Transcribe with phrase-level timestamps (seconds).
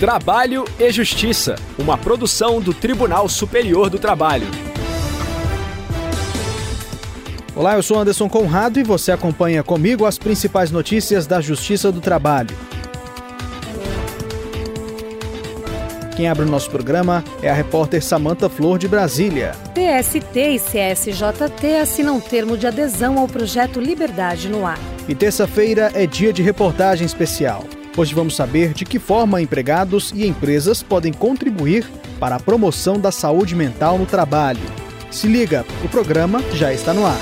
[0.00, 4.46] Trabalho e Justiça, uma produção do Tribunal Superior do Trabalho.
[7.54, 12.00] Olá, eu sou Anderson Conrado e você acompanha comigo as principais notícias da Justiça do
[12.00, 12.56] Trabalho.
[16.16, 19.52] Quem abre o nosso programa é a repórter Samanta Flor de Brasília.
[19.74, 24.78] TST e CSJT assinam termo de adesão ao projeto Liberdade no Ar.
[25.06, 27.66] E terça-feira é dia de reportagem especial.
[27.96, 31.90] Hoje vamos saber de que forma empregados e empresas podem contribuir
[32.20, 34.60] para a promoção da saúde mental no trabalho.
[35.10, 37.18] Se liga, o programa já está no ar.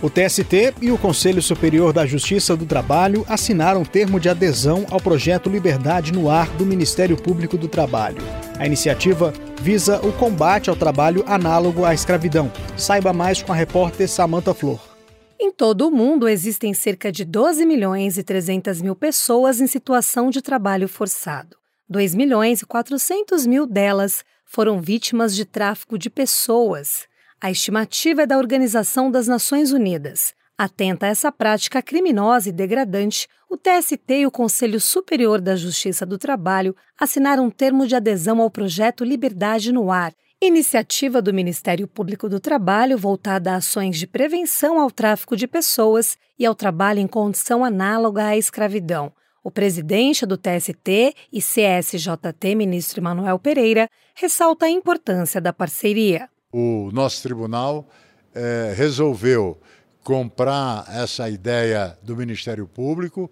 [0.00, 5.00] O TST e o Conselho Superior da Justiça do Trabalho assinaram termo de adesão ao
[5.00, 8.22] projeto Liberdade no Ar do Ministério Público do Trabalho.
[8.58, 12.50] A iniciativa visa o combate ao trabalho análogo à escravidão.
[12.76, 14.91] Saiba mais com a repórter Samanta Flor.
[15.40, 20.30] Em todo o mundo existem cerca de 12 milhões e 300 mil pessoas em situação
[20.30, 21.56] de trabalho forçado.
[21.88, 27.06] 2 milhões e 400 mil delas foram vítimas de tráfico de pessoas.
[27.40, 30.34] A estimativa é da Organização das Nações Unidas.
[30.56, 36.06] Atenta a essa prática criminosa e degradante, o TST e o Conselho Superior da Justiça
[36.06, 40.14] do Trabalho assinaram um termo de adesão ao projeto Liberdade no Ar,
[40.46, 46.16] iniciativa do Ministério Público do Trabalho voltada a ações de prevenção ao tráfico de pessoas
[46.38, 49.12] e ao trabalho em condição análoga à escravidão.
[49.44, 56.90] O presidente do TST e CSJT, ministro Emanuel Pereira, ressalta a importância da parceria o
[56.92, 57.88] nosso tribunal
[58.34, 59.58] é, resolveu
[60.04, 63.30] comprar essa ideia do Ministério Público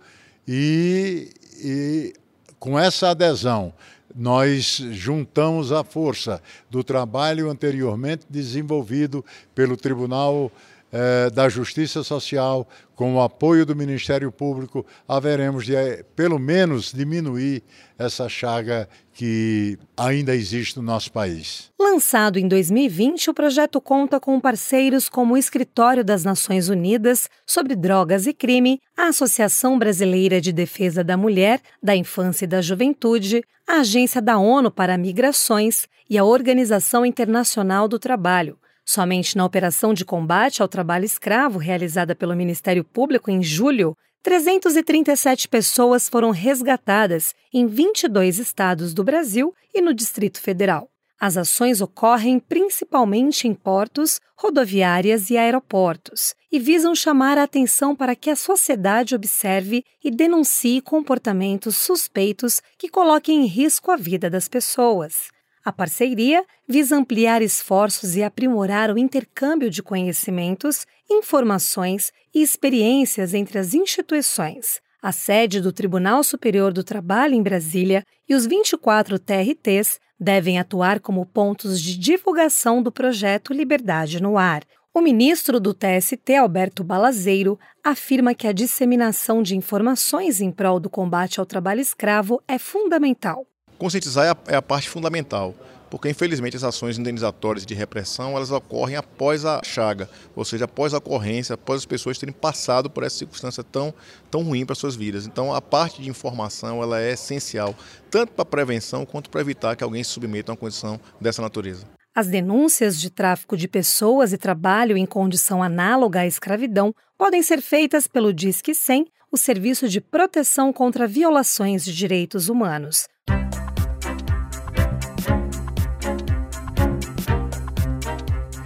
[0.48, 1.30] e,
[1.62, 2.14] e
[2.58, 3.74] com essa adesão
[4.14, 10.50] nós juntamos a força do trabalho anteriormente desenvolvido pelo Tribunal
[10.92, 16.92] eh, da Justiça Social, com o apoio do Ministério Público, haveremos de, eh, pelo menos,
[16.92, 17.62] diminuir
[17.98, 21.70] essa chaga que ainda existe no nosso país.
[21.78, 27.76] Lançado em 2020, o projeto conta com parceiros como o Escritório das Nações Unidas sobre
[27.76, 33.42] Drogas e Crime, a Associação Brasileira de Defesa da Mulher, da Infância e da Juventude,
[33.66, 38.58] a Agência da ONU para Migrações e a Organização Internacional do Trabalho.
[38.92, 45.46] Somente na operação de combate ao trabalho escravo realizada pelo Ministério Público em julho, 337
[45.46, 50.90] pessoas foram resgatadas em 22 estados do Brasil e no Distrito Federal.
[51.20, 58.16] As ações ocorrem principalmente em portos, rodoviárias e aeroportos e visam chamar a atenção para
[58.16, 64.48] que a sociedade observe e denuncie comportamentos suspeitos que coloquem em risco a vida das
[64.48, 65.30] pessoas.
[65.62, 73.58] A parceria visa ampliar esforços e aprimorar o intercâmbio de conhecimentos, informações e experiências entre
[73.58, 74.80] as instituições.
[75.02, 80.98] A sede do Tribunal Superior do Trabalho em Brasília e os 24 TRTs devem atuar
[80.98, 84.62] como pontos de divulgação do projeto Liberdade no Ar.
[84.94, 90.90] O ministro do TST, Alberto Balazeiro, afirma que a disseminação de informações em prol do
[90.90, 93.46] combate ao trabalho escravo é fundamental
[93.80, 95.54] conscientizar é a, é a parte fundamental
[95.90, 100.94] porque infelizmente as ações indenizatórias de repressão elas ocorrem após a chaga, ou seja, após
[100.94, 103.92] a ocorrência, após as pessoas terem passado por essa circunstância tão,
[104.30, 105.26] tão ruim para suas vidas.
[105.26, 107.74] Então a parte de informação ela é essencial,
[108.08, 111.42] tanto para a prevenção quanto para evitar que alguém se submeta a uma condição dessa
[111.42, 111.84] natureza.
[112.14, 117.60] As denúncias de tráfico de pessoas e trabalho em condição análoga à escravidão podem ser
[117.60, 123.06] feitas pelo Disque 100, o Serviço de Proteção contra Violações de Direitos Humanos.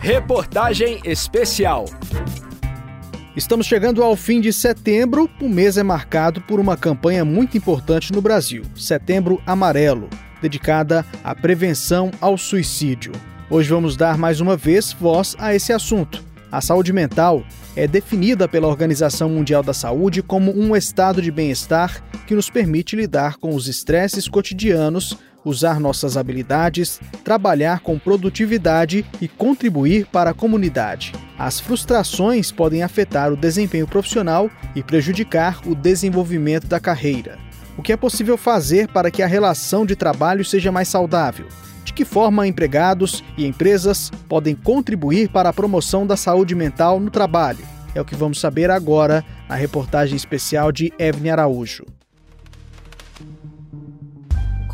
[0.05, 1.87] Reportagem especial.
[3.35, 5.31] Estamos chegando ao fim de setembro.
[5.41, 10.11] O mês é marcado por uma campanha muito importante no Brasil, Setembro Amarelo,
[10.43, 13.13] dedicada à prevenção ao suicídio.
[13.49, 16.23] Hoje vamos dar mais uma vez voz a esse assunto.
[16.53, 17.43] A saúde mental
[17.75, 22.95] é definida pela Organização Mundial da Saúde como um estado de bem-estar que nos permite
[22.95, 30.35] lidar com os estresses cotidianos usar nossas habilidades, trabalhar com produtividade e contribuir para a
[30.35, 31.13] comunidade.
[31.39, 37.39] As frustrações podem afetar o desempenho profissional e prejudicar o desenvolvimento da carreira.
[37.77, 41.47] O que é possível fazer para que a relação de trabalho seja mais saudável?
[41.85, 47.11] De que forma empregados e empresas podem contribuir para a promoção da saúde mental no
[47.11, 47.65] trabalho?
[47.95, 51.85] É o que vamos saber agora na reportagem especial de Evne Araújo.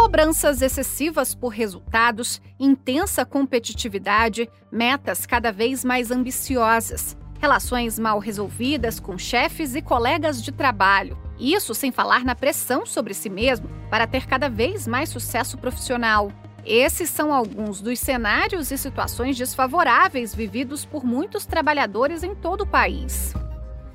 [0.01, 9.19] Cobranças excessivas por resultados, intensa competitividade, metas cada vez mais ambiciosas, relações mal resolvidas com
[9.19, 14.27] chefes e colegas de trabalho, Isso sem falar na pressão sobre si mesmo para ter
[14.27, 16.33] cada vez mais sucesso profissional.
[16.65, 22.67] Esses são alguns dos cenários e situações desfavoráveis vividos por muitos trabalhadores em todo o
[22.67, 23.35] país.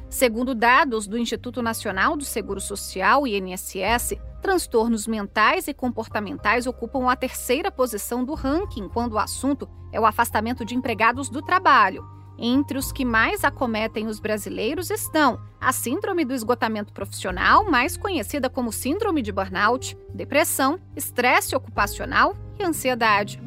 [0.09, 7.15] Segundo dados do Instituto Nacional do Seguro Social, INSS, transtornos mentais e comportamentais ocupam a
[7.15, 12.05] terceira posição do ranking quando o assunto é o afastamento de empregados do trabalho.
[12.37, 18.49] Entre os que mais acometem os brasileiros estão a Síndrome do Esgotamento Profissional, mais conhecida
[18.49, 23.41] como Síndrome de Burnout, depressão, estresse ocupacional e ansiedade.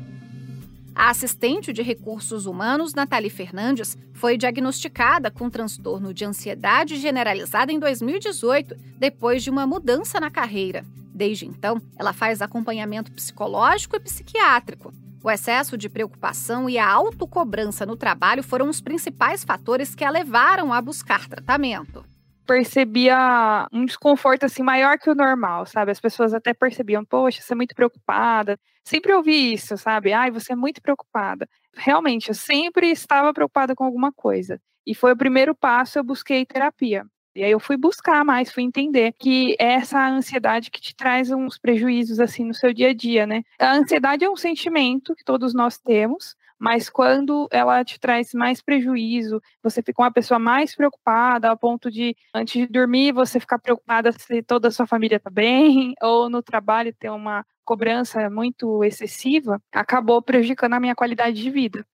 [0.98, 7.78] A assistente de recursos humanos, Nathalie Fernandes, foi diagnosticada com transtorno de ansiedade generalizada em
[7.78, 10.84] 2018, depois de uma mudança na carreira.
[11.14, 14.92] Desde então, ela faz acompanhamento psicológico e psiquiátrico.
[15.22, 20.10] O excesso de preocupação e a autocobrança no trabalho foram os principais fatores que a
[20.10, 22.04] levaram a buscar tratamento
[22.48, 25.92] percebia um desconforto assim maior que o normal, sabe?
[25.92, 28.58] As pessoas até percebiam, poxa, você é muito preocupada.
[28.88, 30.14] Sempre ouvi isso, sabe?
[30.14, 31.46] Ai, você é muito preocupada.
[31.76, 34.58] Realmente, eu sempre estava preocupada com alguma coisa.
[34.86, 37.04] E foi o primeiro passo, eu busquei terapia.
[37.36, 41.30] E aí eu fui buscar mais, fui entender que é essa ansiedade que te traz
[41.30, 43.42] uns prejuízos assim no seu dia a dia, né?
[43.60, 48.60] A ansiedade é um sentimento que todos nós temos, mas quando ela te traz mais
[48.60, 53.58] prejuízo, você fica uma pessoa mais preocupada, a ponto de, antes de dormir, você ficar
[53.58, 58.82] preocupada se toda a sua família está bem, ou no trabalho ter uma cobrança muito
[58.82, 61.84] excessiva, acabou prejudicando a minha qualidade de vida.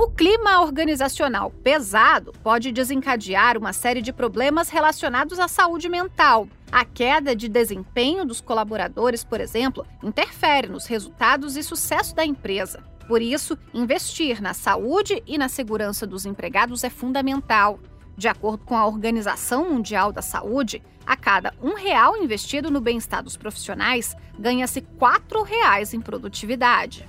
[0.00, 6.46] O clima organizacional pesado pode desencadear uma série de problemas relacionados à saúde mental.
[6.70, 12.80] A queda de desempenho dos colaboradores, por exemplo, interfere nos resultados e sucesso da empresa.
[13.08, 17.80] Por isso, investir na saúde e na segurança dos empregados é fundamental.
[18.14, 23.22] De acordo com a Organização Mundial da Saúde, a cada um real investido no bem-estar
[23.22, 27.08] dos profissionais, ganha-se quatro reais em produtividade.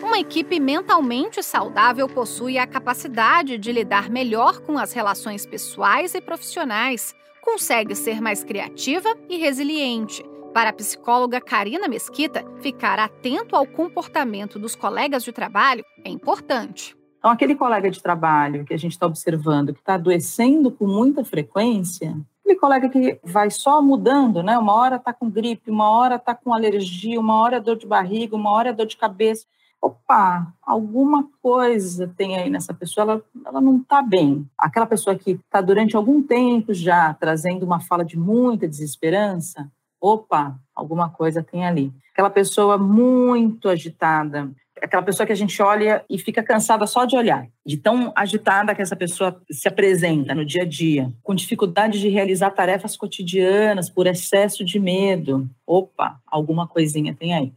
[0.00, 6.20] Uma equipe mentalmente saudável possui a capacidade de lidar melhor com as relações pessoais e
[6.20, 13.66] profissionais, consegue ser mais criativa e resiliente, para a psicóloga Karina Mesquita, ficar atento ao
[13.66, 16.96] comportamento dos colegas de trabalho é importante.
[17.18, 21.24] Então, aquele colega de trabalho que a gente está observando que está adoecendo com muita
[21.24, 24.58] frequência, aquele colega que vai só mudando, né?
[24.58, 28.34] Uma hora está com gripe, uma hora está com alergia, uma hora dor de barriga,
[28.36, 29.46] uma hora dor de cabeça.
[29.80, 34.44] Opa, alguma coisa tem aí nessa pessoa, ela, ela não está bem.
[34.58, 39.70] Aquela pessoa que está durante algum tempo já trazendo uma fala de muita desesperança,
[40.02, 41.92] opa, alguma coisa tem ali.
[42.12, 44.50] Aquela pessoa muito agitada,
[44.82, 48.74] aquela pessoa que a gente olha e fica cansada só de olhar, de tão agitada
[48.74, 53.88] que essa pessoa se apresenta no dia a dia, com dificuldade de realizar tarefas cotidianas
[53.88, 55.48] por excesso de medo.
[55.64, 57.52] Opa, alguma coisinha tem aí.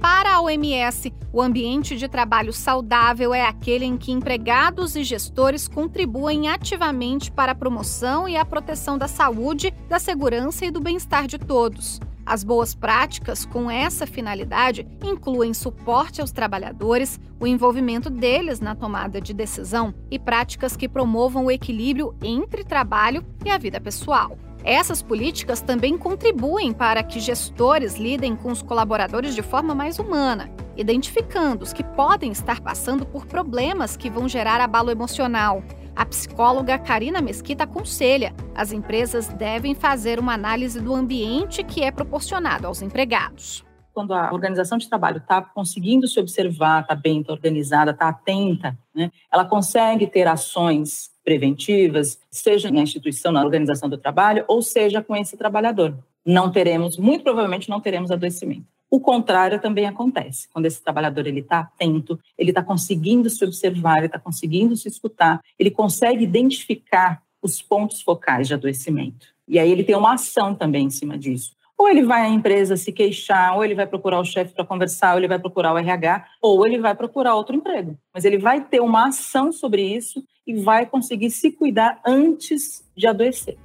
[0.00, 5.68] Para a OMS, o ambiente de trabalho saudável é aquele em que empregados e gestores
[5.68, 11.26] contribuem ativamente para a promoção e a proteção da saúde, da segurança e do bem-estar
[11.26, 12.00] de todos.
[12.24, 19.20] As boas práticas com essa finalidade incluem suporte aos trabalhadores, o envolvimento deles na tomada
[19.20, 24.38] de decisão e práticas que promovam o equilíbrio entre trabalho e a vida pessoal.
[24.64, 30.50] Essas políticas também contribuem para que gestores lidem com os colaboradores de forma mais humana,
[30.76, 35.62] identificando os que podem estar passando por problemas que vão gerar abalo emocional.
[35.96, 41.90] A psicóloga Karina Mesquita aconselha: as empresas devem fazer uma análise do ambiente que é
[41.90, 47.32] proporcionado aos empregados quando a organização de trabalho está conseguindo se observar, está bem, está
[47.32, 53.96] organizada, está atenta, né, ela consegue ter ações preventivas, seja na instituição, na organização do
[53.96, 55.96] trabalho, ou seja com esse trabalhador.
[56.26, 58.64] Não teremos, muito provavelmente não teremos adoecimento.
[58.90, 60.48] O contrário também acontece.
[60.52, 64.88] Quando esse trabalhador ele está atento, ele está conseguindo se observar, ele está conseguindo se
[64.88, 69.28] escutar, ele consegue identificar os pontos focais de adoecimento.
[69.46, 71.52] E aí ele tem uma ação também em cima disso.
[71.80, 75.12] Ou ele vai à empresa se queixar, ou ele vai procurar o chefe para conversar,
[75.12, 77.96] ou ele vai procurar o RH, ou ele vai procurar outro emprego.
[78.12, 83.06] Mas ele vai ter uma ação sobre isso e vai conseguir se cuidar antes de
[83.06, 83.56] adoecer.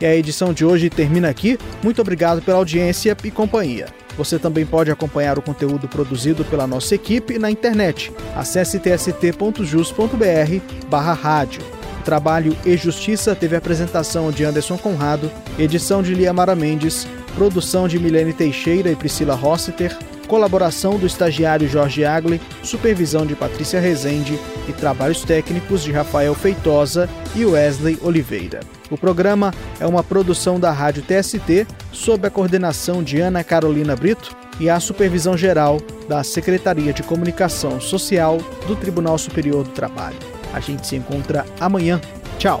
[0.00, 1.58] E a edição de hoje termina aqui.
[1.82, 3.86] Muito obrigado pela audiência e companhia.
[4.16, 8.12] Você também pode acompanhar o conteúdo produzido pela nossa equipe na internet.
[8.36, 11.77] Acesse tst.jus.br/rádio
[12.08, 18.32] Trabalho e Justiça teve apresentação de Anderson Conrado, edição de Liamara Mendes, produção de Milene
[18.32, 19.94] Teixeira e Priscila Rossiter,
[20.26, 27.10] colaboração do estagiário Jorge Agli, supervisão de Patrícia Rezende e trabalhos técnicos de Rafael Feitosa
[27.36, 28.60] e Wesley Oliveira.
[28.90, 34.34] O programa é uma produção da Rádio TST, sob a coordenação de Ana Carolina Brito
[34.58, 35.76] e a supervisão geral
[36.08, 40.37] da Secretaria de Comunicação Social do Tribunal Superior do Trabalho.
[40.52, 42.00] A gente se encontra amanhã.
[42.38, 42.60] Tchau.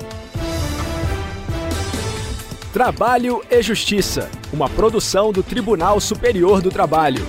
[2.72, 7.24] Trabalho e Justiça, uma produção do Tribunal Superior do Trabalho.